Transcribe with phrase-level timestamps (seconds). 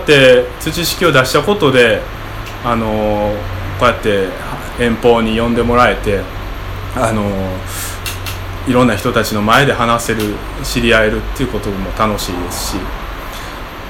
[0.00, 2.00] って土式を出したことで
[2.64, 3.34] あの
[3.78, 4.26] こうやって
[4.80, 6.22] 遠方に呼んでもらえて
[6.96, 7.28] あの
[8.66, 10.34] いろんな人たちの前で話せる
[10.64, 12.76] 知り合えるっていうことも楽しいですし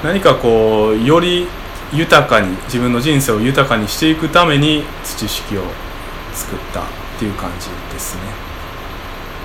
[0.03, 1.47] 何かこうより
[1.93, 5.61] 豊かに自分の人生を豊かにしていくために土式を
[6.33, 6.83] 作ったっ
[7.17, 8.21] ていう感じですね。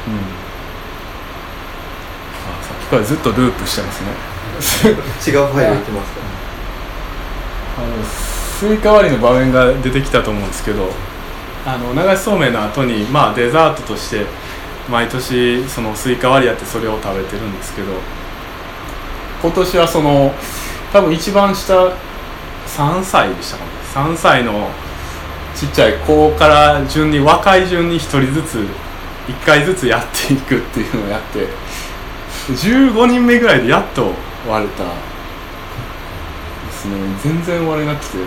[0.08, 0.14] うん、
[2.50, 4.10] あさっきからずっとループしてますね。
[5.24, 6.20] 違うファイルいきますか？
[6.22, 6.47] あ
[7.78, 10.90] のスイカ割りの場面が出てきたと思うんですけど
[11.66, 14.26] あの流しそうめんの後にまあデザートとして
[14.90, 17.88] 毎年そのスイカ割りやってそれを食べてるんですけど
[19.42, 20.32] 今年はその
[20.92, 21.92] 多分一番下
[22.66, 23.70] 3歳でしたかね。
[23.94, 24.68] 3歳の
[25.54, 28.58] ちっちゃい子から順に若い順に1人ずつ
[29.26, 31.48] 1回ずつやっていくっていうのをやって
[32.52, 34.12] 15人目ぐらいでやっと
[34.48, 34.84] 割れた
[36.88, 38.24] ね全然割れなくても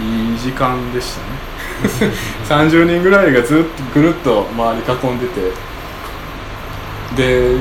[0.00, 1.26] ういい時間でしたね。
[2.48, 5.52] 30人ぐらいがずっとぐるっと周り囲んでて
[7.16, 7.56] で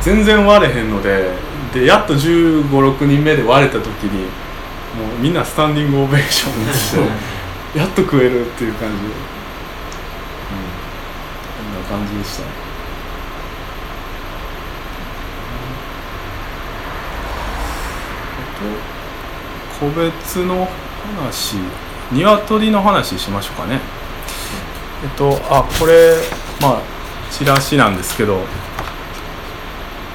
[0.00, 1.30] 全然割れへんので
[1.72, 7.00] でやっと1 5 6人目で割れた時にもうみんなスタンディングオベーションして
[7.78, 8.96] やっと食えるっていう感じ。
[8.96, 9.14] で、うん、
[11.88, 12.42] こんな感じでした。
[12.42, 12.46] あ
[19.80, 20.68] 個別の
[21.16, 21.56] 話
[22.12, 23.80] 鶏の話しましょうかね。
[25.02, 26.14] えっとあこれ
[26.60, 26.82] まあ
[27.30, 28.40] チラシなんですけど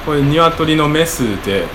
[0.06, 1.66] これ鶏のメスで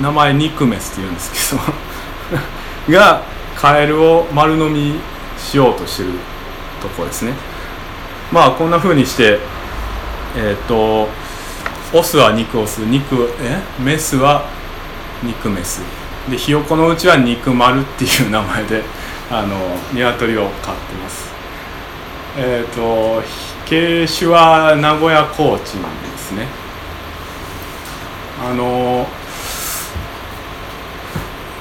[0.00, 3.22] 名前肉メスって言うんですけど が
[3.56, 4.98] カエルを丸飲み
[5.36, 6.10] しようとしてる
[6.80, 7.32] とこですね。
[8.32, 9.38] まあこんな風にして
[10.34, 11.08] えっ、と
[11.92, 13.58] オスは肉オス肉え？
[13.78, 14.46] メスは
[15.22, 15.82] 肉メス。
[16.30, 18.82] でひよこのうちは肉丸っていう名前で
[19.30, 19.56] あの
[19.92, 21.32] 鶏を飼ってます。
[22.36, 23.22] えっ、と
[23.66, 26.46] 犬種は名古屋コーチですね。
[28.44, 29.06] あの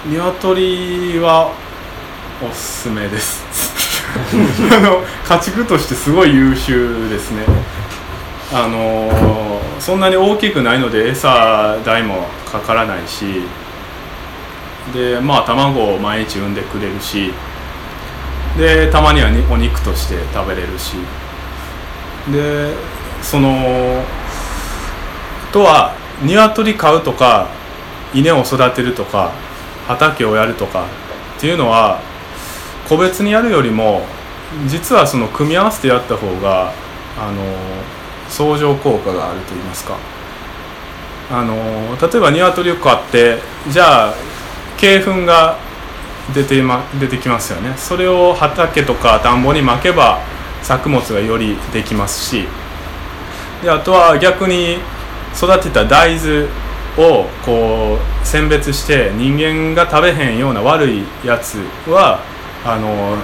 [0.05, 1.51] 鶏は
[2.41, 3.43] おすすめです。
[4.75, 7.43] あの家畜としてすごい優秀ですね。
[8.53, 13.43] あのそんなに大きくないので餌代もかからないし
[14.93, 17.31] でまあ卵を毎日産んでくれるし
[18.57, 20.95] でたまにはお肉として食べれるし
[22.31, 22.73] で
[23.21, 24.03] その
[25.53, 27.49] とは鶏飼うとか
[28.13, 29.31] 稲を育てるとか
[29.87, 30.85] 畑をやるとか
[31.37, 32.01] っていうのは
[32.87, 34.01] 個別にやるよりも
[34.67, 36.73] 実はその組み合わせてやった方が
[37.17, 37.43] あの
[38.29, 40.10] 相乗効果があると言いますか。
[41.31, 43.37] あの例えば鶏を飼って
[43.69, 44.13] じゃあ
[44.81, 45.57] 鶏粉が
[46.33, 47.73] 出て,、ま、出てきますよね。
[47.77, 50.19] それを畑とか田んぼにまけば
[50.61, 52.47] 作物がよりできますし。
[53.63, 54.79] であとは逆に
[55.35, 56.47] 育てた大豆
[56.97, 62.19] をこう選別して人間が食べへんような悪いやつは
[62.65, 63.15] あの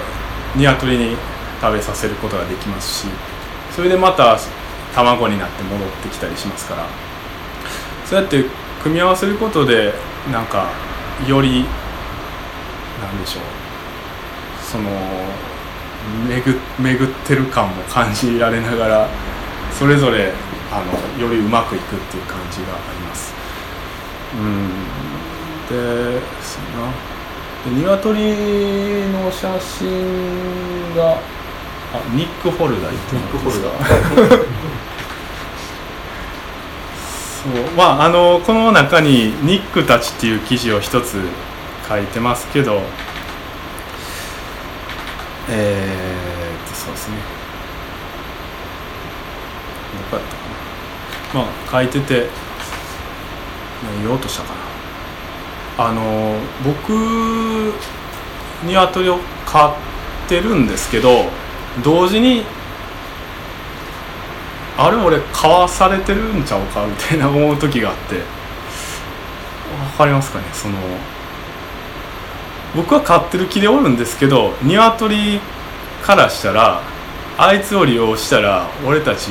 [0.56, 1.16] 鶏に
[1.60, 3.06] 食べさせることができますし。
[3.74, 4.36] それでまた
[4.92, 7.07] 卵になって戻ってきたりしますから。
[8.08, 8.44] そうやって
[8.82, 9.92] 組み合わせることで
[10.32, 10.70] なんか
[11.28, 11.64] より
[13.02, 13.42] なんでしょう。
[14.62, 14.84] その
[16.26, 19.08] 巡巡ってる感も感じられながら
[19.78, 20.32] それぞれ
[20.70, 20.82] あ
[21.18, 23.34] のよりうまくいくっていう感じがあります。
[24.34, 24.68] うん。
[25.68, 26.90] でそうな
[27.64, 31.20] で鶏の写真が
[31.92, 34.77] あニック・ホルダーニック・ホルダー。
[37.42, 37.52] そう。
[37.76, 41.20] まああのこの中に「ニックたち」っていう記事を一つ
[41.88, 42.82] 書いてますけど
[45.48, 47.16] えー、っとそうですね。
[50.10, 51.44] どこやったかな。
[51.44, 52.28] まあ書いてて
[54.02, 54.68] 言おうとしたかな。
[55.86, 56.34] あの
[56.64, 57.72] 僕
[58.64, 61.26] 鶏を飼ってるんですけど
[61.84, 62.44] 同時に
[64.78, 68.22] あれ俺買わされてるんちゃうかみたいな思う時があって。
[69.92, 70.44] 分かりますかね？
[70.52, 70.76] その
[72.74, 75.40] 僕は飼ってる気でおるんですけど鶏
[76.02, 76.80] からしたら
[77.36, 79.30] あいつを利用したら俺たち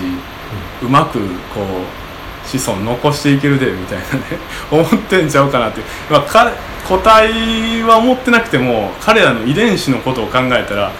[0.81, 1.19] うまく
[1.53, 4.09] こう子孫残していけるでみたいなね
[4.71, 6.51] 思ってんちゃうかなって、まあ、か
[6.87, 10.91] 個体は思ってなくても彼らの遺伝子のことを考えたら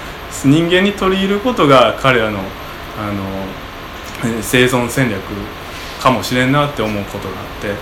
[0.44, 2.40] 人間に取り入ることが彼らの
[3.00, 3.24] あの
[4.42, 5.20] 生存戦略
[6.02, 7.74] かもしれんなって思うことがあって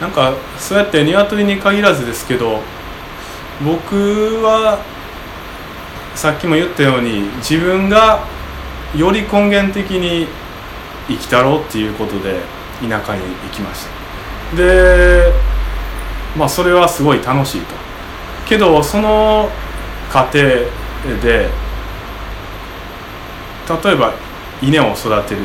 [0.00, 2.60] なんかそうやって鶏に限らずですけど
[3.64, 3.94] 僕
[4.42, 4.82] は
[6.14, 8.24] さっきも言ったように自分が
[8.96, 10.26] より根源的に
[11.08, 12.40] 生きたろうっていうことで
[12.80, 13.86] 田舎に行きまし
[14.50, 14.56] た。
[14.56, 15.32] で
[16.36, 17.74] まあそれはすごい楽しいと。
[18.48, 19.48] けどその
[20.10, 20.66] 過程で
[21.22, 21.48] 例
[23.92, 24.12] えば
[24.62, 25.42] 稲を育てる。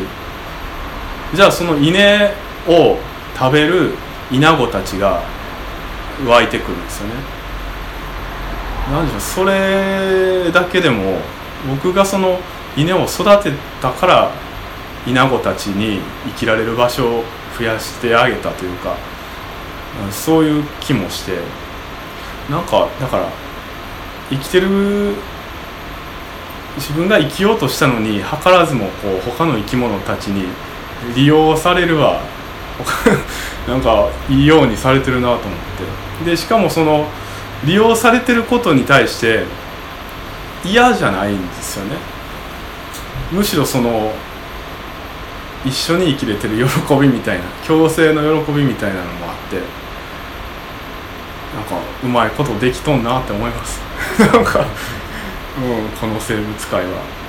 [1.34, 2.32] じゃあその稲
[2.68, 2.98] を
[3.38, 3.94] 食べる
[4.32, 5.22] イナゴたちが
[6.28, 7.14] 湧いてくるんですよね。
[8.92, 11.20] 何でしょうそれだけでも
[11.70, 12.40] 僕がその
[12.78, 13.52] 稲を育て
[13.82, 14.32] たから
[15.08, 17.24] イナゴたちに生きられる場所を
[17.58, 18.96] 増やしてあげたというか
[20.12, 21.40] そういう気もして。
[22.50, 23.28] なんかだから
[24.30, 25.16] 生きてる
[26.78, 30.46] 自分が生きようとしたのに図らずもこう他の生き物たちに
[31.16, 32.22] 利用されるは
[33.68, 35.42] なんかいいようにされてるなと思っ
[36.24, 36.30] て。
[36.32, 37.08] でしかもその
[37.66, 39.46] 利用されてることに対して
[40.64, 41.96] 嫌じゃないんですよね。
[43.32, 44.14] むしろその
[45.66, 49.58] 一緒に生きれてる喜びみたいな共生の喜びみたいなのもあって
[51.56, 53.82] なんかうまいことできとんなって思います。
[54.20, 54.66] なんか、
[55.58, 57.26] うん、この生物界は。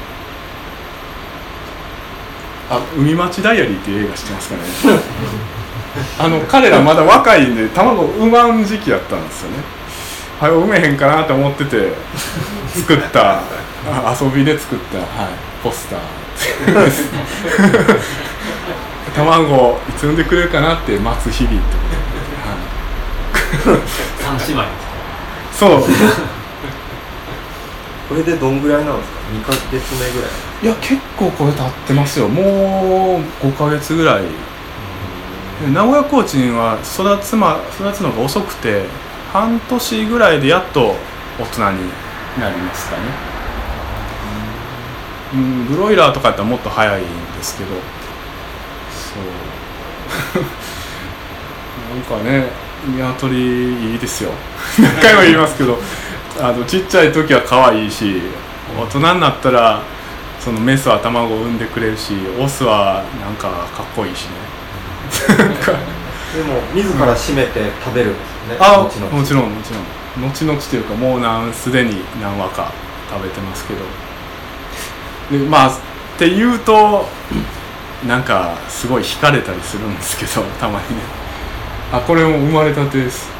[2.68, 4.62] あ海町ダイアリーっていう映画知ってますかね？
[6.18, 9.58] あの彼らまだ若いんで卵産まん時期やったんですよね。
[10.40, 11.92] はよ産めへんかなと思ってて
[12.74, 13.40] 作った
[14.20, 15.06] 遊びで作った、はい、
[15.62, 16.00] ポスター。
[19.14, 21.76] 卵いつ産んでくれるかなって待つ日々って。
[23.64, 23.80] ことで、はい、
[24.38, 24.64] 3姉妹
[25.52, 25.84] そう
[28.08, 30.30] これでどんぐらいなんですか？2か月目ぐらい。
[30.62, 32.28] いや結構これ経ってますよ。
[32.28, 34.24] もう5か月ぐらい。
[35.72, 38.84] 名古屋コーチンは育つ,、ま、育つのが遅くて
[39.32, 40.94] 半年ぐらいでやっと
[41.40, 41.90] 大人に
[42.38, 43.02] なりますかね、
[45.32, 47.70] うん、ブロイラーとかやったらもっと早いんですけど。
[48.90, 49.18] そ
[50.38, 50.42] う。
[51.96, 52.48] なんかね
[52.86, 54.30] 鶏いいですよ。
[54.78, 55.78] 何回も言いますけど
[56.38, 58.20] あのちっちゃい時は可愛いし
[58.78, 59.82] 大人になったら
[60.38, 64.30] そのメスは卵を産んでくれるしオスはなんかかっこいいしね。
[66.36, 70.28] でも自ら締めて食べるんですよねあもちろんもちろん。
[70.28, 72.72] 後々というかもうなんすでに何話か
[73.10, 73.80] 食べてますけど。
[75.30, 75.72] でまあっ
[76.18, 77.06] ていうと
[78.06, 81.02] なんかすごい惹かれたりするんですけどたまにね。
[81.92, 83.30] あこれも生まれたてです、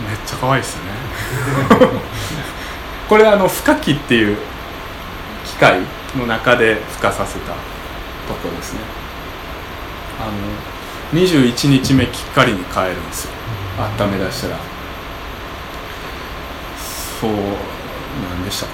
[0.00, 0.90] うん、めっちゃ可愛いですよね
[3.08, 4.36] これあの孵化器っていう
[5.44, 5.80] 機械
[6.16, 7.56] の中で孵化させたと
[8.42, 8.80] こですね。
[10.20, 10.32] あの
[11.20, 13.32] 21日目きっかりに帰るんですよ。
[14.00, 14.56] 温め出したら。
[17.20, 17.36] そうな
[18.34, 18.66] んでした。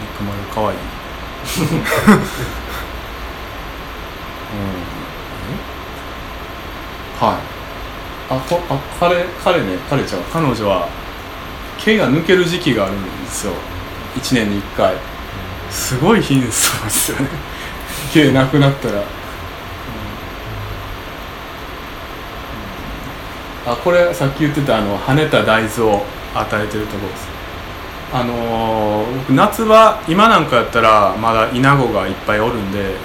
[0.00, 0.74] 肉まんかわい。
[0.74, 0.78] い
[7.22, 7.49] うん、はい。
[8.30, 10.88] あこあ彼彼ね彼ちゃん彼女は
[11.78, 13.52] 毛が抜ける時期があるんですよ。
[14.16, 14.94] 1年に1回。
[15.70, 17.28] すごい貧相ですよね。
[18.14, 19.02] 毛なくなったら、
[23.66, 26.04] あこれさっき言ってたあの跳ねた大豆を
[26.34, 27.28] 与えてるところです。
[28.12, 32.96] あのー、僕夏場今なんかやったらまだイナゴがいっぱいおるんで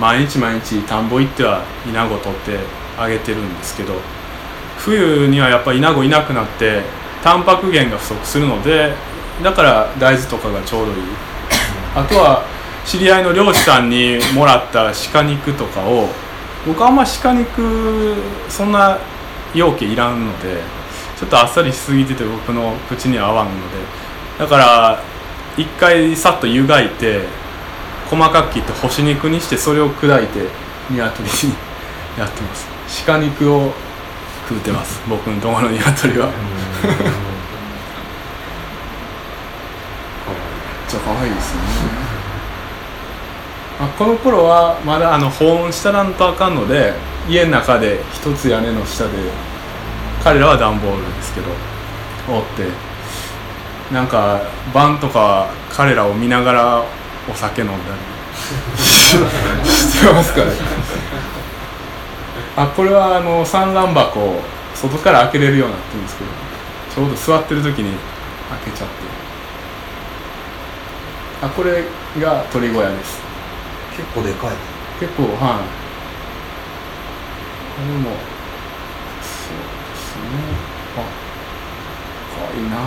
[0.00, 2.58] 毎日毎日田んぼ行ってはイナゴ取って
[2.98, 3.94] あげてるんですけど
[4.78, 6.82] 冬にはやっぱイナゴいなくなって
[7.22, 8.94] タンパク源が不足するので
[9.42, 10.98] だから大豆とかがちょうどいい。
[11.94, 12.44] あとは
[12.84, 16.08] 知り合いの漁師さんにもらった鹿肉とかを
[16.66, 18.14] 僕あんま鹿肉
[18.48, 18.98] そんな
[19.54, 20.60] 容器いらんので
[21.18, 23.58] ちょっとあっさりしすぎてて僕の口には合わんので。
[24.38, 25.02] だから
[25.56, 27.22] 一回さっと湯がいて
[28.08, 30.46] 細かく切って干し肉にしてそれを砕いて
[30.88, 31.54] 鶏に
[32.16, 32.68] やってます。
[33.04, 33.72] 鹿肉を
[34.48, 34.98] 食うてます。
[35.06, 36.28] 僕のところの鶏は。
[36.28, 36.34] めっ
[40.88, 41.60] ちゃ可愛いですね。
[43.80, 46.94] あこの頃はまだあの保温したらんとあかんので
[47.28, 49.10] 家の中で一つ屋根の下で
[50.24, 51.48] 彼らは段ボールですけど
[52.28, 52.66] おって
[53.94, 54.40] なんか
[54.74, 56.84] 晩とか彼らを見ながら
[57.30, 58.18] お酒飲んだり。
[59.68, 60.46] してますから
[62.58, 64.40] あこれはあの産卵箱を
[64.74, 66.30] 外から開けれるようになってるんですけど
[66.92, 67.96] ちょうど座ってる時に
[68.50, 68.94] 開けちゃって。
[71.40, 71.84] あこれ
[72.20, 73.20] が鳥小屋です。
[73.96, 74.50] 結構でかい
[74.98, 75.62] 結構はい。
[77.86, 78.10] れも
[79.22, 80.24] そうですね。
[80.96, 80.98] あ
[82.34, 82.74] 可愛いな。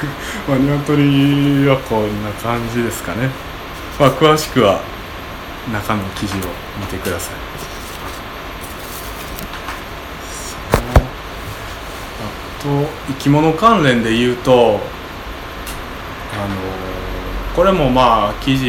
[0.46, 3.30] まあ鶏はこんな感じですかね。
[3.98, 4.82] まあ詳しくは
[5.72, 6.38] 中の記事を
[6.78, 7.34] 見てください。
[12.22, 12.68] あと
[13.08, 14.80] 生き物関連で言うと
[16.32, 16.54] あの
[17.56, 18.66] これもまあ記事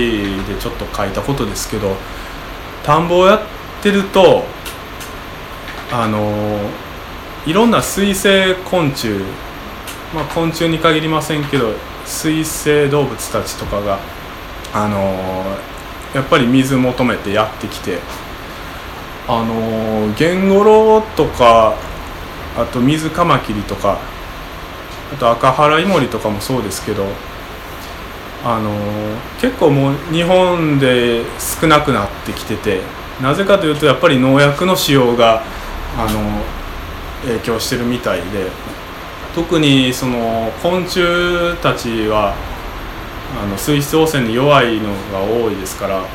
[0.47, 1.95] でちょっと書いたことですけど
[2.83, 3.41] 田んぼをやっ
[3.81, 4.45] てると
[5.91, 6.59] あの
[7.45, 9.09] いろんな水生昆虫
[10.13, 11.73] まあ昆虫に限りませんけど
[12.05, 13.99] 水生動物たちとかが
[14.73, 15.57] あの
[16.13, 17.99] やっぱり水求めてやってきて
[19.27, 21.75] あのゲンゴロウとか
[22.57, 23.99] あと水カマキリとか
[25.13, 27.05] あと赤原イモリとかもそうですけど
[28.43, 28.71] あの
[29.39, 32.81] 結構もう日本で少なくなってきてて
[33.21, 35.43] なぜかというとやっぱり農薬の使用が
[35.97, 36.41] あの
[37.23, 38.47] 影響してるみたいで
[39.35, 42.35] 特にその昆虫たちは
[43.39, 46.05] あの水質汚染に弱いのが多いですからあの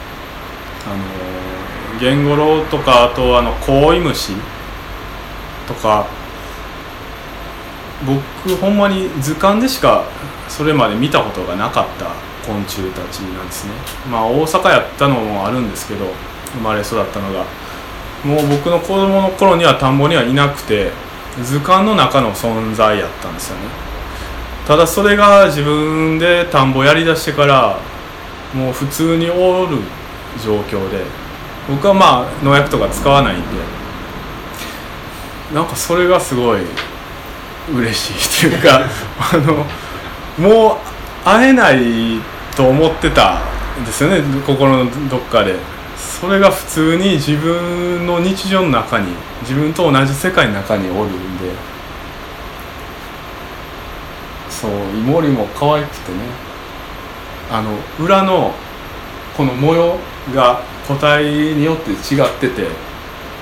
[2.01, 4.33] ゲンゴロウとかあとあのコイムシ
[5.67, 6.07] とか
[8.05, 10.05] 僕ほんまに図鑑でしか
[10.49, 12.07] それまで見たことがなかった
[12.47, 13.73] 昆虫たちなんですね。
[14.11, 16.07] まあ大阪やったのもあるんですけど
[16.53, 17.45] 生まれ育ったのが。
[18.25, 20.91] もう僕の子供の頃には田んぼにはいなくて
[21.43, 23.86] 図鑑の中の存在やったんですよね。
[24.67, 27.79] ただそれが自分で田んぼやりだしてから
[28.53, 29.79] もう普通におる
[30.45, 31.05] 状況で
[31.69, 33.47] 僕はまあ農薬とか使わないんで
[35.55, 36.63] なんかそれがすごい
[37.73, 38.81] 嬉しいっていうか
[39.33, 39.65] あの
[40.37, 42.21] もう会えない
[42.57, 43.39] と思ってた
[43.81, 45.55] んですよね心のどっかで。
[45.97, 49.09] それが普通に自分の日常の中に
[49.43, 51.76] 自分と同じ世界の中におるんで。
[54.67, 56.19] そうイモリも可愛くてね。
[57.51, 57.71] あの
[58.05, 58.53] 裏の
[59.37, 59.97] この模様
[60.35, 62.67] が個体によって違ってて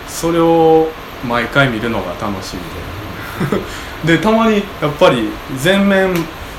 [0.07, 0.89] それを
[1.27, 2.63] 毎回見るのが楽しみ
[4.07, 4.17] で。
[4.19, 6.13] でたまにやっぱり全面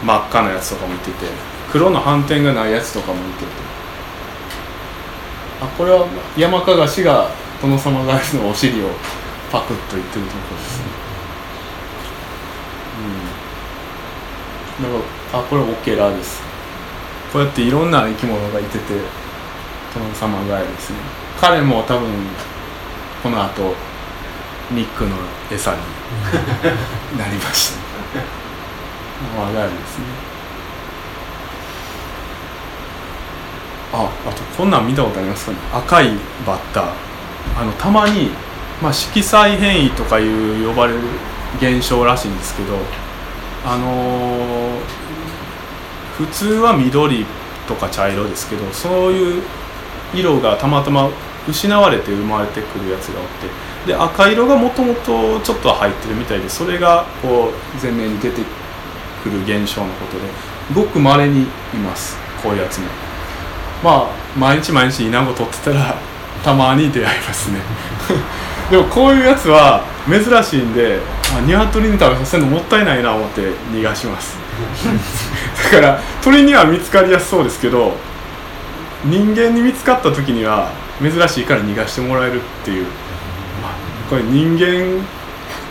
[0.03, 1.27] 真っ赤なやつとかもいてて
[1.71, 3.65] 黒の斑点がないやつとかもいてて。
[5.61, 6.05] あこれは
[6.37, 7.29] 山かがしが
[7.61, 8.89] 殿様ガエルのお尻を
[9.51, 10.85] パクッといってるところですね
[12.99, 14.64] うんだから
[15.33, 16.41] あこれオケラです。
[17.31, 18.83] こうやっていろんな生き物がいてて
[19.93, 20.99] 殿様ガエルですね。
[21.39, 22.09] 彼も多分
[23.23, 23.73] この後
[24.71, 25.15] ニックの
[25.51, 25.77] 餌に
[27.17, 27.79] なりました。
[29.39, 30.05] マガエルですね。
[33.93, 35.57] ああとこんなん見たことありますかね。
[35.73, 36.09] 赤い
[36.45, 36.85] バッター。
[37.57, 38.31] あのたまに、
[38.81, 40.99] まあ、色彩変異とかいう呼ばれる
[41.61, 42.77] 現象らしいんですけど
[43.65, 44.79] あの
[46.17, 47.25] 普通は緑
[47.67, 49.43] とか茶色ですけどそういう
[50.13, 51.09] 色がたまたま
[51.47, 58.41] 失われて生まれてくるやつがおってで赤色がもともとちょっとは入ってるみたいでそれがこう前面に出て
[59.23, 60.23] くる現象のことで
[60.73, 61.45] ごくまれにい
[61.83, 62.87] ますこういうやつも。
[63.83, 65.95] まあ毎日毎日イナゴ取ってたら
[66.43, 67.59] たまに出会いますね。
[68.69, 70.99] でもこういうやつは珍しいんで
[71.35, 73.41] あ鶏に食べさせるのもったいないな思って
[73.71, 74.37] 逃がします。
[75.71, 77.97] だから鳥には見つかりやすそうですけど
[79.03, 82.85] 人間に見つかった時には珍しいから逃がしてもらえるっていう、
[83.61, 83.71] まあ、
[84.09, 85.05] これ人間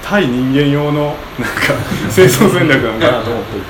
[0.02, 1.72] 対人間用のなんか
[2.10, 3.30] 生存戦略なのかなと。
[3.30, 3.64] 思ってる、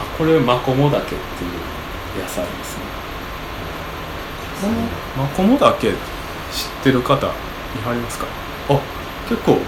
[0.00, 2.44] あこれマコモダケっていう野菜
[4.64, 4.70] こ
[5.20, 5.96] のマコモダケ知っ
[6.82, 8.26] てる方いはりますか？
[8.70, 8.80] あ
[9.28, 9.58] 結構。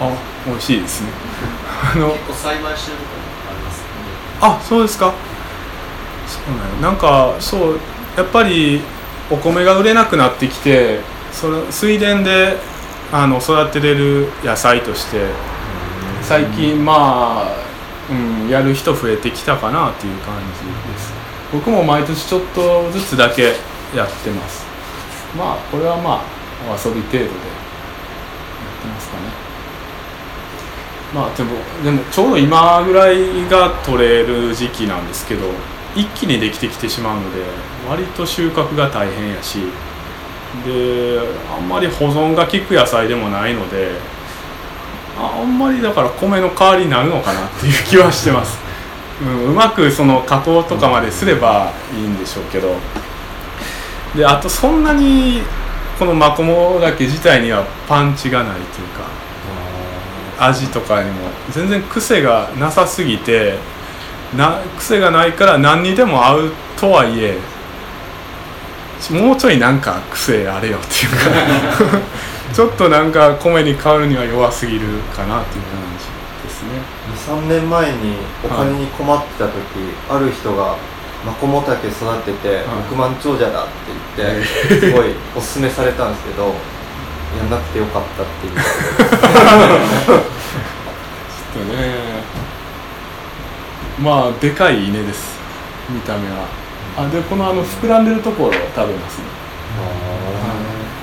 [0.00, 0.10] あ
[0.46, 1.08] 美味しいですね。
[1.94, 2.08] あの。
[2.08, 3.10] 結構栽培してるとこ
[3.46, 3.84] ろありますね。
[4.40, 5.12] あそうですか。
[6.26, 6.90] そうなんや。
[6.90, 7.78] なんかそう
[8.16, 8.80] やっぱり
[9.30, 11.00] お米が売れなくなってきて
[11.32, 12.56] その水田で
[13.12, 15.26] あの育てれる野菜として
[16.22, 17.54] 最近まあ、
[18.10, 18.14] う
[18.46, 20.34] ん、やる人増えてきたかなっていう感
[20.86, 21.12] じです
[21.52, 23.42] 僕も毎年ちょっとずつだけ
[23.94, 24.64] やってます。
[25.36, 26.22] まあこれはまあ
[26.72, 29.22] 遊び程度でやってますかね。
[31.14, 31.50] まあでも
[31.84, 35.46] でもちょうど今ぐらいが取れる時期なんですけど
[35.94, 37.42] 一気にできてきてしまうので
[37.88, 39.58] 割と収穫が大変やし
[40.64, 41.20] で
[41.54, 43.90] あんまり保存が効く野菜でもないので
[45.18, 48.61] あんまりだから米の代わりになるのかなっていう気はしてます。
[49.20, 52.76] うん、うまくその加工とかまですればいいんでしょうけど。
[54.16, 55.42] であとそんなに
[55.98, 59.08] このマコモダケ自体にはパンチがないというか
[60.38, 63.54] 味とかにも全然癖がなさすぎて
[64.36, 67.38] な癖がないから何にでも合うとはいえ
[69.10, 71.98] もうちょいなんか癖あれよっていうか
[72.52, 76.11] ちょっとなんか米に変わるには弱すぎるかなっていう感じ
[77.16, 79.52] 23年前にお金に困ってた時、
[80.08, 80.76] ある人が
[81.24, 83.72] マコモタケ育てて億万長者だって
[84.16, 84.44] 言って、
[84.80, 86.52] すごいおすすめされたんですけど
[87.38, 88.54] やんなくてよかったっていう。
[88.54, 92.22] ちょっとね。
[93.98, 95.38] まあでかい稲です。
[95.88, 96.46] 見た目は。
[96.96, 99.24] あでこのあの膨らんでるところを食べますね。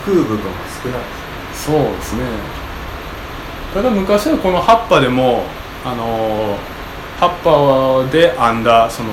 [0.06, 0.44] 食う部分が
[0.84, 1.00] 少ない。
[1.54, 2.24] そうですね。
[3.74, 5.46] ただ昔はこの葉っぱでも
[5.86, 6.57] あの
[7.19, 9.09] 葉っぱで編んだその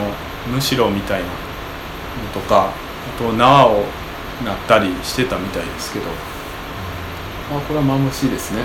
[0.52, 1.32] むしろみたいなの
[2.35, 3.85] とかあと縄を
[4.44, 6.06] なったりしてたみたいですけど。
[7.50, 8.62] まあこれはマムシですね。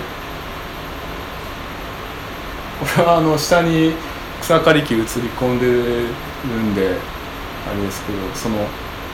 [2.79, 3.93] これはあの下に
[4.41, 5.73] 草刈り機映り込んでる
[6.59, 6.97] んで
[7.71, 8.57] あれですけどその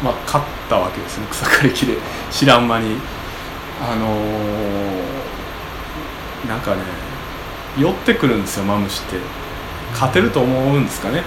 [0.02, 1.28] まあ刈ったわけですね。
[1.30, 1.98] 草刈り機で。
[2.32, 2.96] 知らん間に。
[3.80, 5.28] あのー
[6.48, 6.82] なんかね
[7.78, 9.18] 寄ってくるんですよマムシって。
[9.94, 11.24] 勝てると思うんですかね。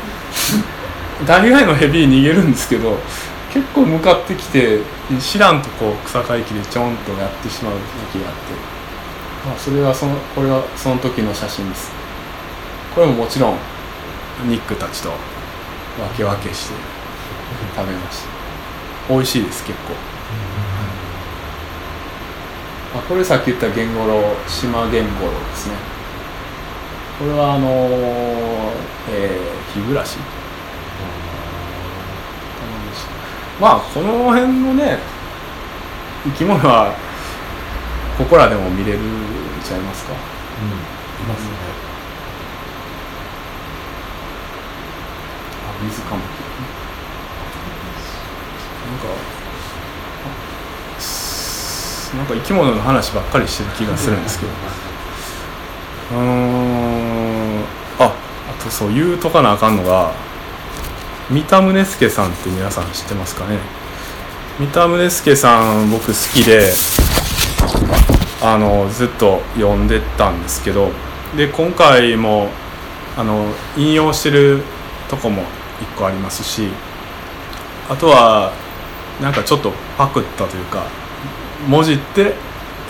[1.27, 2.99] 大概のヘビ逃げるんですけど
[3.53, 4.81] 結構向かってきて
[5.21, 7.75] 知らんとこう草刈り機でちょんとやってしまう
[8.13, 8.53] 時があって、
[9.47, 11.91] まあ、それはそのこれはその時の写真です。
[12.95, 13.57] これももちろん
[14.47, 15.11] ニックたちと
[15.99, 16.75] 分け分けして
[17.77, 18.23] 食べまし
[19.09, 19.95] た美味しいです結構。
[22.99, 25.90] あこれさっき言ったゲンゴロウ島ゲンゴロウですね
[27.21, 27.71] これはあのー
[29.11, 30.17] えー、日暮らし
[33.61, 34.99] まあこの辺のね
[36.25, 36.95] 生き物は
[38.17, 39.03] ここらでも見れるん
[39.63, 40.13] ちゃいますか？
[40.13, 41.51] いますね。
[45.69, 46.23] あ水かも。
[48.91, 49.05] なんか
[52.17, 54.53] なんか生き物の話ばっかりしてる気がするんですけど。
[56.13, 56.40] うーん
[58.71, 60.13] そう言うとかなあかんのが
[61.31, 63.59] 三田宗介さんって皆さん知ってますかね？
[64.59, 66.73] 三田宗介さん僕好きで
[68.43, 70.91] あのずっと読んでたんですけど
[71.37, 72.49] で今回も
[73.17, 74.63] あの引用してる
[75.09, 75.43] とこも
[75.81, 76.69] 一個ありますし
[77.89, 78.53] あとは
[79.21, 80.85] なんかちょっとパクったというか
[81.69, 82.35] 文字って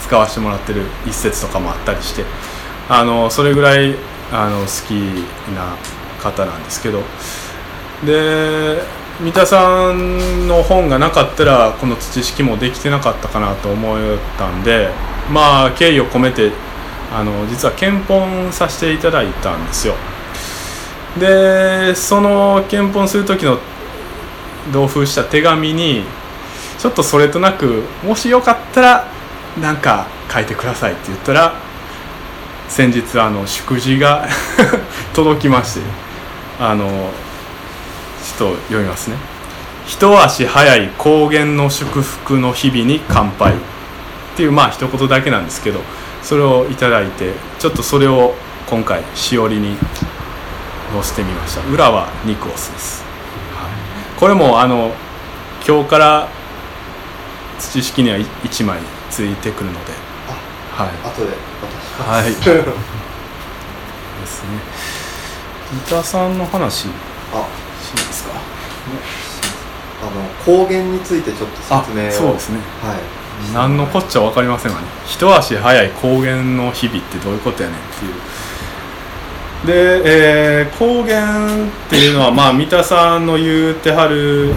[0.00, 2.24] 使わせてもらってる一節とかもあったりして
[2.88, 3.94] あのそれぐらい
[4.32, 4.92] あの好き
[5.54, 5.76] な
[6.22, 7.02] 方なんですけど。
[8.04, 8.82] で
[9.20, 14.88] 三田さんの本がなかったらこの土式もできてなかったかなと思ったんで
[15.30, 16.52] まあ敬意を込めて
[17.12, 19.94] あの実は検本させていただいたんですよ。
[21.18, 23.58] でその検本する時の
[24.72, 26.04] 同封した手紙に
[26.78, 29.08] ちょっとそれとなくもしよかったら
[29.60, 31.54] なんか書いてくださいって言ったら
[32.70, 34.28] 先日あの祝辞が
[35.12, 35.80] 届きまして
[36.60, 39.16] あのちょっと読みますね。
[39.86, 43.56] 一足早い高原の祝福の日々に乾杯っ
[44.36, 45.80] ていうまあ一言だけなんですけど
[46.22, 48.36] それをいただいてちょっとそれを
[48.68, 49.76] 今回しおりに
[50.92, 51.62] 載せてみました。
[51.72, 53.04] 裏はニクオスです、
[53.56, 54.92] はい、これもあの
[55.66, 56.28] 今日から
[57.58, 58.78] 土式には1枚
[59.10, 59.92] ついてくるので。
[60.76, 60.88] はい。
[61.04, 61.49] 後で
[62.02, 62.24] はい。
[62.24, 64.48] でます、すね
[65.72, 66.88] 三田さんの話し
[67.32, 67.46] あま
[68.12, 68.30] すか？
[70.02, 70.10] あの
[70.44, 72.10] 高原についてちょっとあ説明を。
[72.10, 72.58] そうですね。
[72.82, 72.98] はい。
[73.54, 74.86] 何のこっちゃ分かりませんがね。
[75.06, 78.14] 一足早い高原の日々ってどういうことやねんっていう。
[79.66, 84.54] で、えー高原っていうのはまあ三田さんの言うてはる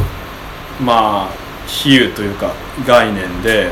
[0.82, 1.34] まあ
[1.68, 2.54] 比喩というか
[2.88, 3.72] 概念で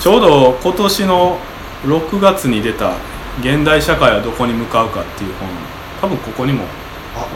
[0.00, 1.38] ちょうど今年の
[1.84, 2.92] 6月に出た
[3.40, 5.48] 「現代社会はどこに向かうか」っていう本。
[6.00, 6.64] 多分ここにも。
[7.16, 7.26] あ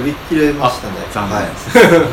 [0.00, 0.94] 売り切れましたね。
[1.08, 1.38] あ残念。
[1.38, 1.46] はい。
[1.46, 2.08] で す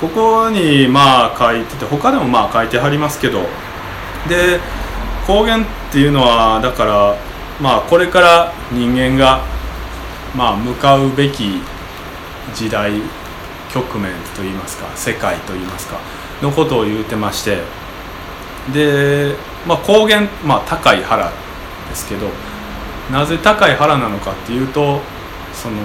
[0.00, 3.40] ここにまあ書いてて他でもまあ書いてはりますけど。
[4.28, 4.60] で
[5.26, 7.14] 高原っていうのはだから
[7.60, 9.40] まあこれから人間が
[10.34, 11.62] まあ向かうべき
[12.54, 12.92] 時代
[13.72, 15.96] 局面といいますか世界といいますか
[16.42, 17.62] のことを言うてまして。
[18.72, 19.34] で、
[19.66, 21.32] まあ、高原、まあ、高い原
[21.88, 22.28] ですけど
[23.10, 25.00] なぜ高い原なのかっていうと
[25.52, 25.76] その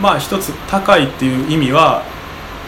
[0.00, 2.02] まあ一つ高いっていう意味は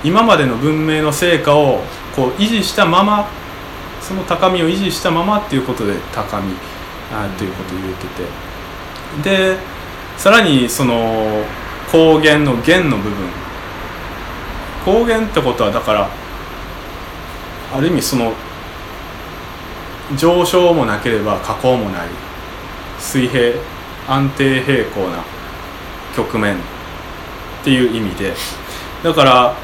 [0.05, 1.81] 今までの文明の成果を
[2.14, 3.29] こう維持したまま
[4.01, 6.55] その高みを維持したままっていうことで高み
[7.12, 8.46] あということを言ってて。
[9.22, 9.57] で
[10.16, 11.44] さらにその
[11.87, 13.46] 光源の源の部分。
[14.85, 16.09] 光源ってことはだから
[17.75, 18.33] ある意味その
[20.16, 22.09] 上昇もなければ下降もない
[22.99, 23.59] 水平
[24.09, 25.25] 安定平行な
[26.14, 26.59] 局面っ
[27.64, 28.33] ていう意味で
[29.03, 29.57] だから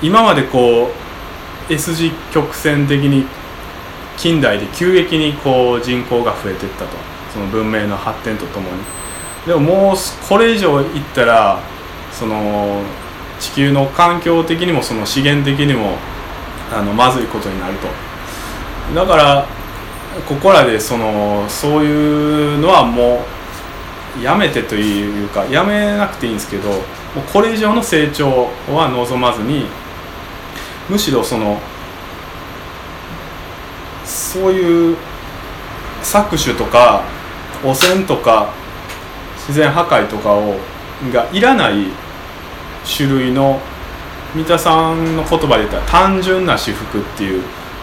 [0.00, 0.90] 今までこ
[1.68, 3.26] う S 字曲線的に
[4.16, 7.14] 近代で急激にこう人口が増えていったと。
[7.34, 8.76] その文明の発展とともに。
[9.44, 11.58] でももうこれ以上いったら
[12.12, 12.82] その
[13.40, 15.98] 地球の環境的にもその資源的にも
[16.72, 17.88] あのまずいことになると。
[18.92, 19.46] だから
[20.28, 23.24] ここらでそのそういうのはも
[24.18, 26.80] うやめてというかやめなくていいんですけどもう
[27.32, 29.66] これ以上の成長は望まずに
[30.88, 31.58] むしろその
[34.04, 34.96] そういう
[36.02, 37.02] 搾取とか
[37.64, 38.52] 汚染とか
[39.36, 40.56] 自然破壊とかを
[41.12, 41.86] がいらない
[42.84, 43.60] 種類の
[44.34, 47.42] 三田さんの言葉で言ったら単純な私服っていう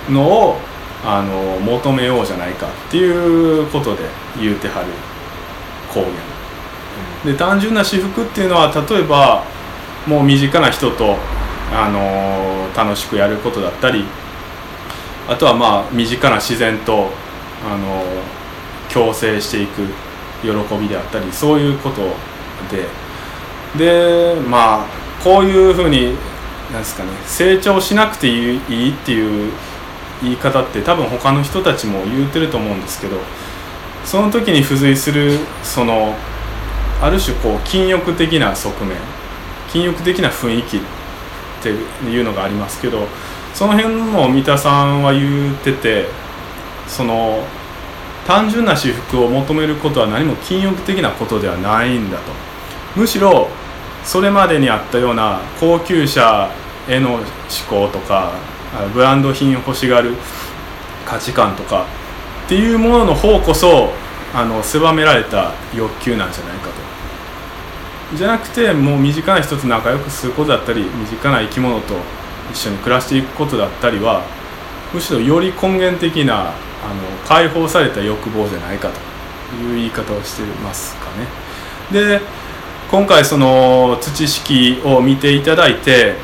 [0.10, 0.58] のを
[1.04, 4.04] あの求めようじゃないかっていうことで
[4.40, 4.88] 言うてはる
[5.92, 6.02] 公
[7.24, 9.44] 言で単純な私服っていうのは例えば
[10.08, 11.16] もう身近な人と
[11.74, 14.06] あの楽しくやることだったり
[15.28, 17.10] あとはまあ身近な自然と
[17.66, 18.04] あの
[18.94, 19.86] 共生していく
[20.42, 22.02] 喜びであったりそういうこと
[22.76, 23.12] で。
[23.78, 24.86] でまあ
[25.24, 26.16] こういうふうに
[26.72, 29.52] なんですかね成長しなくていいっていう
[30.22, 33.18] 言い方って多分他の人たちも言うてると思うんですけど
[34.06, 36.16] その時に付随するその
[37.02, 38.98] ある種こう禁欲的な側面
[39.72, 40.80] 禁欲的な雰囲気っ
[41.64, 43.08] ていうのがありますけど
[43.54, 46.06] その辺も三田さんは言ってて
[46.88, 47.44] その
[48.28, 52.32] 単純な私服を求めることは何も禁欲的なことではないんだと。
[52.96, 53.48] むしろ
[54.04, 56.52] それまでにあったような高級車
[56.88, 57.24] への思
[57.70, 58.34] 考とか
[58.94, 60.16] ブランド品を欲しがる
[61.06, 61.86] 価値観とか
[62.46, 63.90] っていうものの方こそ
[64.34, 71.96] あの狭められた欲求なんじゃないかとじゃなくてもう身近な人と仲良くすることだったり身近な生き物と
[72.52, 74.24] 一緒に暮らしていくことだったりは
[74.94, 76.56] むしろより根源的なあの
[77.26, 81.28] 解放された欲望じゃないかという言い方をしてますかね。
[81.92, 82.22] で
[82.90, 86.16] 今回その土式を見ていただいて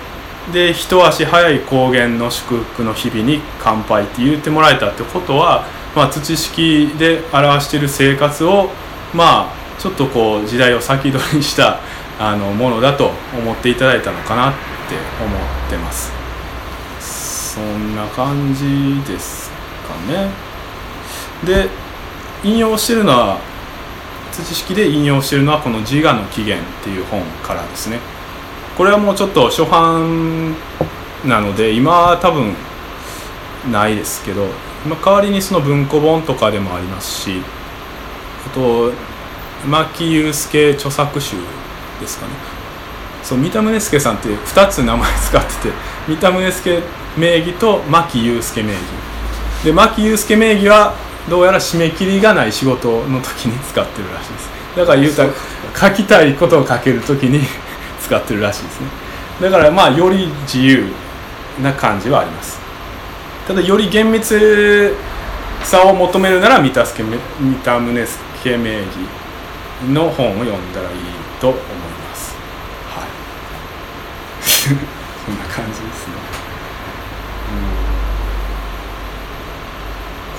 [0.53, 8.69] で一足早い高原の祝福の日々に乾杯って言ってもらえたってことは、まあ、土式で表している生活を
[9.13, 11.79] まあちょっとこう時代を先取りした
[12.19, 16.11] あのものだと思っていただいたのかなって思ってます。
[17.55, 19.51] そんな感じです
[19.87, 20.29] かね。
[21.43, 21.69] で
[22.43, 23.39] 引用してるのは
[24.31, 27.99] 土式で引用してるのはこの「自我の起源」っていう本からですね。
[28.77, 30.55] これはもうちょっと初版
[31.25, 32.53] なので今は多分
[33.71, 34.45] ないですけど
[34.85, 37.41] 今代わりにその文庫本とかでもありますし
[38.45, 38.91] あと
[39.67, 41.35] 牧祐介著作集
[41.99, 42.33] ですかね。
[43.23, 45.73] そう三田宗介さんって2つ名前使ってて
[46.07, 46.83] 三田宗介
[47.17, 48.81] 名義と牧祐介名義。
[49.65, 50.93] で牧祐介名義は
[51.27, 54.49] どうやら締め切りがない仕事の時に使ってるらしいです。
[54.77, 55.33] だから言うたら
[55.89, 57.41] 書きたいことを書ける時に
[58.07, 58.87] 使ってるらしいですね。
[59.41, 60.85] だからまあより自由
[61.61, 62.57] な感じはあります。
[63.47, 64.95] ただより厳密
[65.63, 67.03] さを求めるなら三田宗介
[68.57, 68.87] 名義
[69.91, 70.97] の本を読んだらいい
[71.41, 72.35] と思います。
[72.87, 73.07] はい。
[74.47, 76.13] そんな感じですね。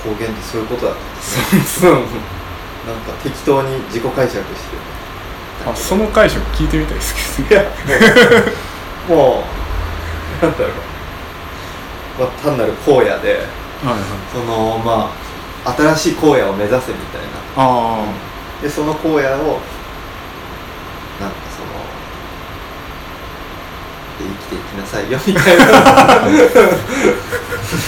[0.03, 1.91] 公言ってそういうことだったんですね。
[1.91, 2.01] なん
[3.01, 4.98] か適当に自己解釈してる
[5.65, 7.15] あその解釈聞いてみたいです
[7.47, 7.61] けど。
[7.61, 7.67] ね
[9.09, 9.43] も
[10.41, 10.71] うなんだろう、
[12.19, 13.43] まあ、単なる荒野ではいはい。
[14.31, 15.11] そのま
[15.65, 17.27] あ新しい荒野を目指せみたいな。
[17.57, 18.05] あ
[18.61, 19.31] でその荒野をなんか
[21.49, 21.69] その
[24.19, 25.65] で生きていきなさいよみたいな。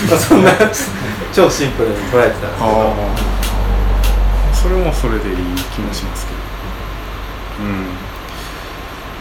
[0.10, 0.52] まあそんな
[1.34, 2.94] 超シンプルに捉えてたんですけあど
[4.54, 5.36] それもそれでいい
[5.74, 6.36] 気もしますけど。
[6.36, 6.41] うん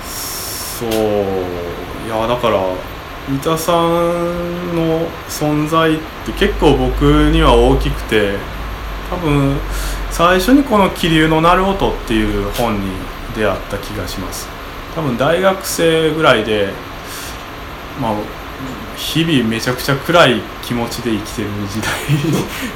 [0.05, 0.91] そう。
[2.07, 2.59] いやだから
[3.29, 8.35] 三田さんの存在って結構僕には大きくて
[9.09, 9.57] 多分
[10.11, 12.89] 最初にこの「気流の鳴る音」っていう本に
[13.37, 14.49] 出会った気がします。
[14.95, 16.71] 多分大学生ぐらいで
[18.01, 18.13] まあ
[18.97, 21.91] 日々めちゃくちゃ暗い気持ちで生きてる時代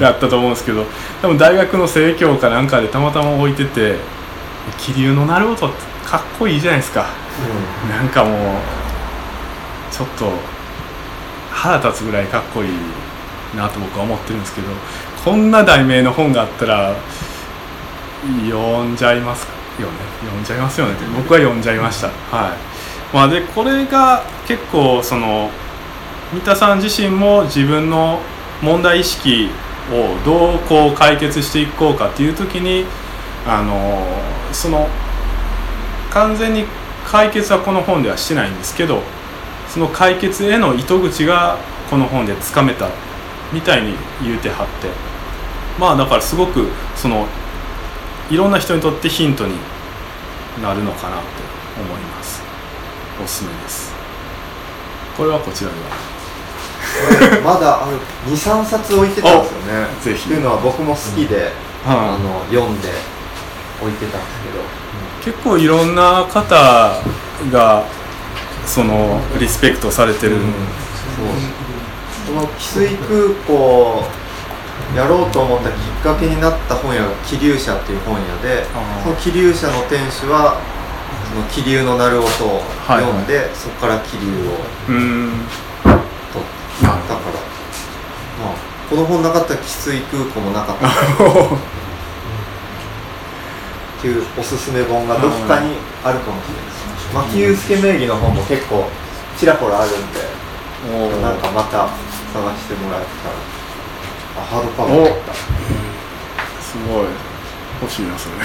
[0.01, 0.87] だったと思うんですけど
[1.21, 3.97] 多分大学の生協かなんかでたまたま置いてて
[4.79, 5.69] 気流の鳴る音
[6.05, 7.07] かっこいいじゃないですか。
[7.91, 8.35] なんかもう
[9.91, 10.31] ちょっと
[11.51, 12.71] 腹立つぐらいかっこいい
[13.57, 14.69] なと僕は思ってるんですけど
[15.25, 16.95] こんな題名の本があったら
[18.47, 19.47] 読んじゃいます
[19.81, 19.95] よね。
[20.21, 21.05] 読んじゃいますよねって。
[21.07, 22.09] 僕は読んじゃいました。
[22.09, 23.15] はい。
[23.15, 25.51] まあでこれが結構その
[26.33, 28.21] 三田さん自身も自分の
[28.63, 29.51] 問題意識
[29.93, 32.87] をどうこう解決していこうかっていう時に
[33.47, 34.05] あの
[34.55, 34.89] その
[36.11, 36.65] 完全に
[37.05, 39.03] 解決はこの本ではしてないんですけど
[39.69, 41.59] その解決への糸口が
[41.91, 42.89] この本でつかめた
[43.53, 45.15] みたいに言うてはって。
[45.79, 47.27] まあだからすごくその
[48.31, 49.55] いろんな人にとってヒントに
[50.63, 51.23] なるのかなと
[51.81, 52.43] 思います。
[53.23, 53.93] おすすめです。
[55.17, 55.91] これはこちらでは。
[57.31, 59.87] これまだある23冊置いてたんですよね。
[60.01, 60.25] おぜひ。
[60.27, 61.51] っていうのは僕も好きで、
[61.85, 62.89] あはいの読んで
[63.81, 64.43] 置いてたんです
[65.25, 65.35] けど。
[65.37, 67.01] 結構いろんな方
[67.51, 67.85] が
[68.67, 72.35] そのリスペクトされてる、そう。
[72.37, 74.03] この汽水空港
[74.97, 78.65] やろうと思ったきっかけになった本屋が気流社っていう本屋で
[79.03, 80.61] その気流社の店主は
[81.33, 83.01] その気流の鳴る音をはい。
[83.05, 84.59] 読んで、そこから気流を
[84.89, 85.31] うーん。
[85.83, 85.99] 取っ
[86.83, 86.97] たから。
[87.07, 88.55] まあ
[88.91, 90.87] この本なかったら汽水空港もなかった
[94.05, 98.85] ほっていうおすすめ本がどこかにあるかもしれないです牧祐介名義の本も結構
[99.39, 100.21] ちらほらあるんで
[100.85, 101.89] どなんかまた
[102.33, 103.35] 探してもらえたら。
[104.37, 105.33] あハードカバーだった。
[106.61, 107.07] すごい。
[107.81, 108.35] 欲しいなそれ。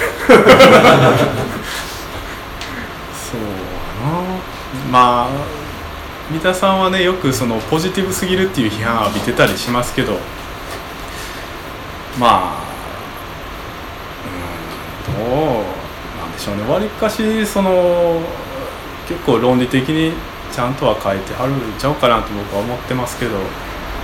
[3.12, 3.48] そうや
[4.06, 4.12] な。
[4.90, 5.30] まあ
[6.32, 10.20] 三田さんはねよくそのポジティブすぎるっていう批判を浴びてたりしますけど。
[12.18, 12.69] まあ
[15.20, 18.22] うんどうなんでしょうねわりかしその
[19.08, 20.14] 結構論理的に
[20.52, 23.32] ちゃんとは書いてはるんちゃうかなと僕は思ってますけど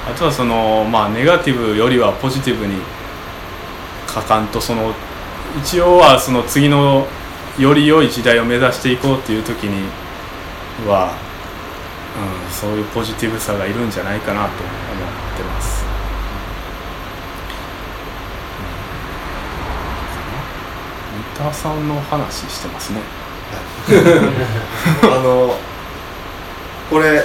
[0.08, 2.76] あとはそのまあネガティブよりはポジティブに
[4.08, 4.94] 書かんとその
[5.62, 7.08] 一応はその次の
[7.58, 9.90] より良い時代を目指していこうっていう時に
[10.88, 11.16] は、
[12.18, 15.86] うん、そういうポジティブさがいるんじゃないかなと思ってます。
[15.90, 15.92] う
[21.22, 23.02] ん三田さんの話してますね。
[25.04, 25.56] あの
[26.90, 27.24] これ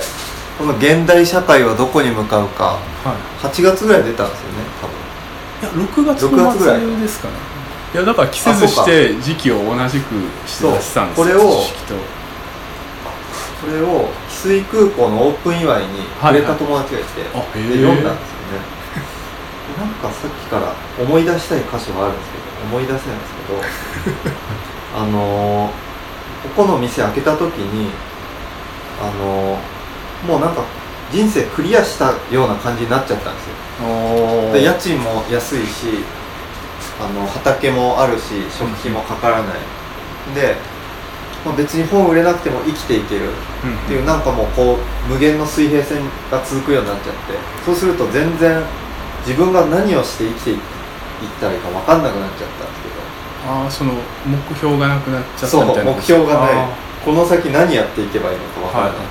[0.58, 3.46] この現代社会はどこに向かうかはい。
[3.46, 4.86] 8月ぐらい出たんですよね多
[5.72, 5.80] 分。
[5.80, 6.80] いや6月6月ぐらい。
[6.80, 7.34] 末ですかね。
[7.94, 10.14] いやだから季節して時期を同じく
[10.46, 11.40] して出したんですよこれを
[13.60, 18.36] これを翡翠空港のオープン祝いにくれた友達がいて、あへでえ読んだんですよ。
[18.36, 18.39] ね
[19.80, 24.30] なんかさっきから思い出したい箇所があるんですけど思い出せないんですけど
[25.00, 25.90] あのー
[26.56, 27.90] ここの店開けた時に
[29.00, 30.62] あのーもうなんか
[31.10, 33.54] 人生クリアしたような感じになっちゃったんですよ。
[33.82, 36.04] おで家賃も安いし
[37.00, 40.54] あの畑もあるし食費もかからない、で、
[41.44, 43.30] まあ、別に本売れなくても生きていける。
[43.30, 45.98] っていうなんかもうこう無限の水平線
[46.30, 47.38] が続くようになっちゃって。
[47.64, 48.62] そうすると全然
[49.26, 50.58] 自分が何をして生きていっ
[51.40, 53.00] たらいいか分かんなくなっちゃったんですけど。
[53.52, 53.92] ああその
[54.26, 55.92] 目標がなくなっちゃったみたいな。
[55.92, 56.54] 目標がない。
[56.54, 56.68] あ
[57.04, 59.06] この先何やっていけばいいのか分からない、はい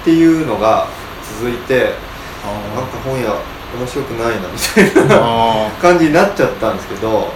[0.00, 0.86] っていうのが
[1.38, 2.10] 続いてー。
[2.74, 3.36] なんか本屋
[3.76, 7.28] 面白くないなみたいなあ 感じになっちゃったんですけど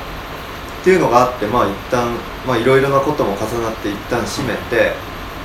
[0.80, 2.08] っていうのがあってまあ一旦
[2.46, 4.94] まあいろいろなことも重なって一旦閉めて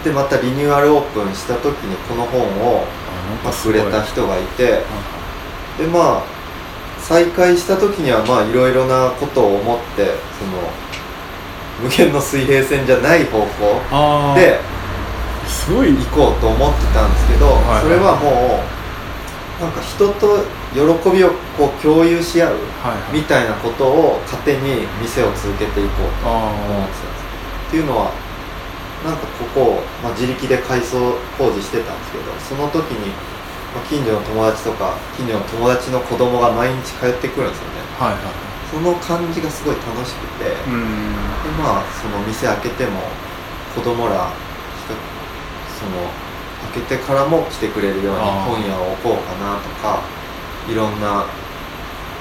[0.03, 2.85] でまたリニューアルオープンした時にこの本を、
[3.43, 4.83] まあ、くれた人がいて
[5.77, 6.38] でまあ
[7.01, 10.05] 再開した時にはまあいろいろなことを思って
[10.37, 10.69] その
[11.81, 14.59] 無限の水平線じゃない方向で
[15.47, 15.89] すごい。
[15.89, 18.79] 行こうと思ってたんですけど、はいそれはもう
[19.59, 20.39] なんか人と
[20.71, 20.79] 喜
[21.11, 22.55] びをこう共有し合う
[23.11, 27.03] みたいなことを糧に店を続けていこうと思ってたんあです
[27.67, 28.11] っていうのは
[29.03, 33.38] なんかここを、まあ、自力で改装工事してたんですけどその時に、まあ、
[33.87, 37.81] 近所の友達とか近所の友達の子供が毎日通ってくるんですよね。
[37.99, 38.23] あはいはい。
[38.69, 41.13] その感じがすごい楽しくて、でうん。
[41.57, 43.01] まあその店開けても
[43.73, 44.29] 子供ら
[45.79, 45.91] その
[46.73, 50.03] 開けてからも来てくれるように本屋を置こうかなとか
[50.67, 51.25] いろんな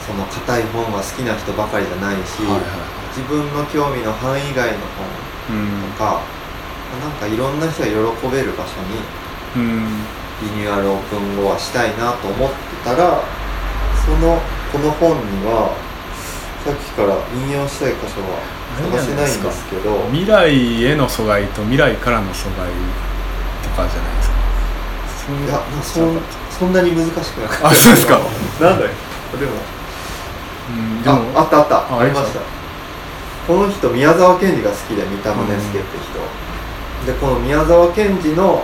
[0.07, 2.63] その硬い本が好きな人ばかりじゃないし、はいはい
[3.09, 4.79] 自分の興味の範囲外の
[5.51, 5.93] 本うん。
[5.93, 6.23] とか
[7.03, 9.03] なんかいろんな人が喜べる場所に
[9.57, 10.05] うん
[10.43, 13.23] リニューアルオープン後はしたいなと思ってたら
[14.05, 14.39] その
[14.73, 15.75] この本には
[16.65, 18.39] さっきから引用したい箇所は
[18.77, 20.05] 探せないんですけど。
[20.13, 22.69] 未来への阻害と未来からの阻害
[23.63, 24.39] とかじゃないですか。
[25.29, 26.21] いやそん
[26.51, 27.69] そんなに難しくなかった。
[27.69, 28.19] あそうですか。
[28.61, 28.91] なんだよ
[29.39, 29.53] でも。
[30.69, 31.77] うんでもああったあった。
[31.95, 32.41] あありました。
[33.47, 35.99] この人宮沢賢治が好きで三田宗介って
[37.07, 38.63] 人、でこの宮沢賢治の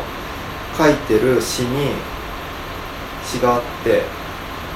[0.77, 1.93] 書いてる詩に
[3.25, 4.03] 詩があって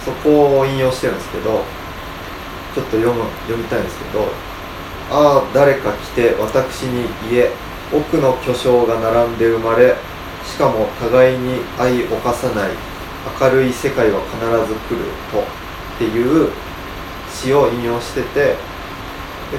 [0.04, 1.64] そこを引用してるんですけど
[2.74, 4.26] ちょっと読む読みたいんですけど
[5.10, 7.50] 「ああ誰か来て私に言え
[7.92, 9.96] 奥の巨匠が並んで生まれ
[10.46, 12.70] しかも互いに相犯さない
[13.40, 15.44] 明るい世界は必ず来ると」っ
[15.98, 16.50] ていう
[17.32, 18.56] 詩を引用しててで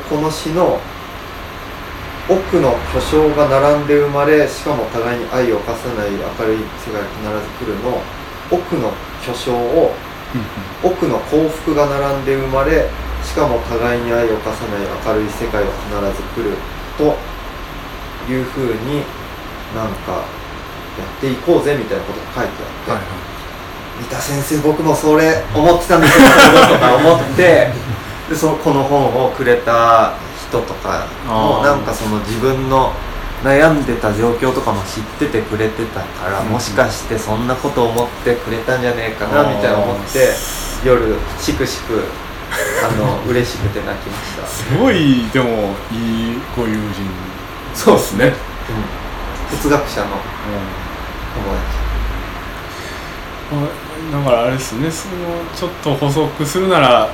[0.09, 0.79] この詩の
[2.29, 8.01] 「奥の巨匠が並んで生まれしかも互いに愛を犯さない明るい世界が必ず来る」の
[8.53, 8.93] 「奥の
[9.25, 9.95] 巨匠」を
[10.83, 12.87] 「奥の幸福が並んで生まれ
[13.25, 16.55] しかも互いに愛を犯さない明るい世界は必ず来る」
[16.97, 17.17] と
[18.31, 19.03] いうふうに
[19.75, 22.91] なんかやっていこうぜみたいなことが書いてあって。
[22.91, 23.39] はいはい
[23.99, 26.27] 三田先生僕もそれ思ってたんですよ
[26.69, 27.69] とか思って
[28.29, 30.13] でそのこの本をくれた
[30.49, 32.91] 人とかもなんかその自分の
[33.43, 36.49] 悩んでた状況とかも知っててくれてたから、うん。
[36.49, 40.33] もしかしてそんなこと思ってくれたんじゃねえかなみたいな思って
[40.83, 42.03] 夜しくしく
[42.83, 44.45] あの 嬉しくて泣きました。
[44.47, 46.81] すごいでもいいご友人。
[47.73, 49.57] そうですね、うん。
[49.57, 50.89] 哲学者のうん。
[53.51, 55.15] 友まあだからあれですねその
[55.55, 57.09] ちょっと補足するなら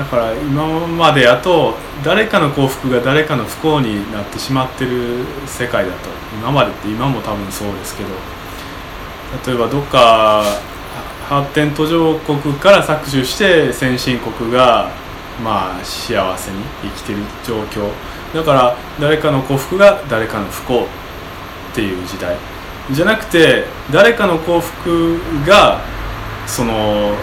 [0.00, 6.08] だから今までやと誰かの幸福が誰かの不幸になってしまってる世界だと。
[6.32, 8.08] 今までって今も多分そうですけど。
[9.46, 10.42] 例えばどっか
[11.28, 14.90] 発展途上国から搾取して先進国が
[15.44, 17.90] まあ幸せに生きてる状況。
[18.34, 20.86] だから誰かの幸福が誰かの不幸っ
[21.74, 22.38] ていう時代。
[22.90, 25.82] じゃなくて誰かの幸福が
[26.46, 27.14] その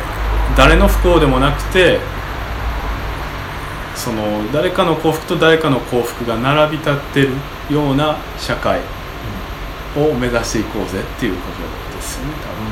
[0.55, 1.99] 誰の不幸でもなくて
[3.97, 7.29] その誰かの幸福と誰かの幸福が並び立ってる
[7.73, 8.79] ような社会
[9.97, 12.67] を目指していこうぜっていうことですよね多分、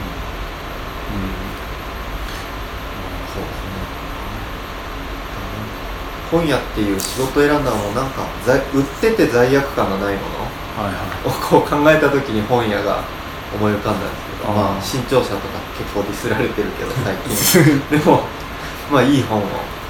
[3.33, 3.81] そうですね。
[6.31, 10.35] 本屋っていう仕事選んだのもなんか罪売ってて罪悪感がないもの
[10.77, 11.27] うん、はいはい。
[11.27, 13.03] をこう考えた時に本屋が
[13.55, 17.81] 思い浮かんだんですけどまあ新潮社とか結構ディスられてるけど最近。
[17.89, 18.23] でも
[18.91, 19.43] まあいい本を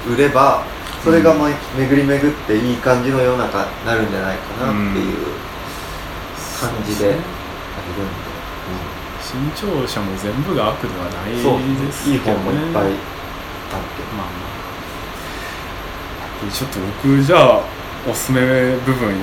[0.08, 0.64] 売れば
[1.06, 5.14] それがまあ巡り巡っていい感じの世の中になるんじゃないかなっていう
[6.58, 7.22] 感じであるんで、
[9.22, 11.64] 新潮社も全部が悪ではないですけど、ね、
[12.10, 12.16] い。
[12.16, 12.92] い本もいっぱいある
[14.16, 14.32] まあま
[16.42, 16.44] あ。
[16.44, 17.62] でちょっと僕じゃあ
[18.10, 19.14] おすすめ部分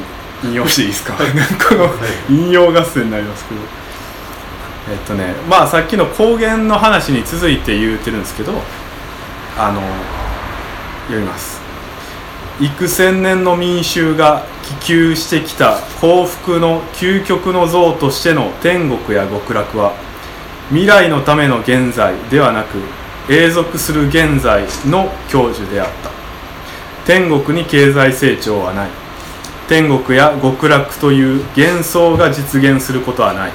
[0.46, 1.24] 引用していいですかこ
[1.76, 1.90] の
[2.30, 3.62] 引用合戦になりますけど。
[4.90, 8.54] えっとねまあさっきの高原の話に続いて言うてるんですけど
[9.58, 9.82] あの
[11.08, 11.63] 読みます
[12.62, 14.46] 幾千年の民衆が
[14.80, 19.94] 希求してきた幸福の究極の像としての天国や極楽は
[20.70, 22.78] 未来のための現在ではなく
[23.30, 26.12] 永続する現在の享受であった。
[27.06, 28.90] 天国に経済成長はない。
[29.68, 33.52] 天国や極楽という幻想が実現することはない。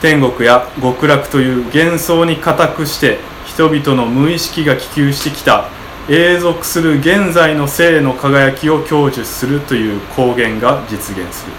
[0.00, 5.68] 天国や極楽という幻想に固くして人々の無意識が希求してきた
[6.08, 11.52] 永続する現在の生の輝きを享受するという光源が実現する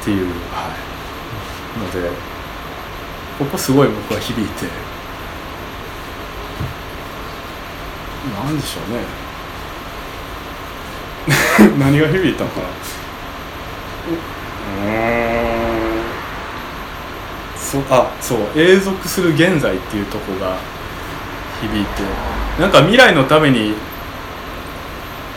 [0.00, 0.74] っていう、は
[1.76, 2.10] い、ので
[3.38, 4.66] ここすごい僕は響いて。
[8.44, 9.00] なんでしょうね。
[11.80, 12.66] 何が響いたのかな。
[14.84, 16.02] うん。
[17.56, 18.38] そあそう。
[18.54, 20.58] 永続する現在っていうとこが
[21.60, 22.02] 響いて
[22.60, 23.74] なんか未来のために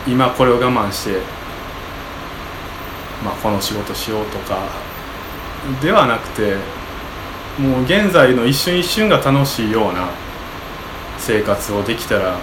[0.06, 1.20] 今これを我慢して、
[3.24, 4.68] まあ、この仕事しようとか
[5.80, 6.56] ではなくて
[7.58, 10.10] もう現在の一瞬一瞬が楽しいような
[11.18, 12.36] 生活をできたら